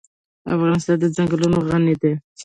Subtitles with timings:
[0.55, 2.13] افغانستان په ځنګلونه غني دی.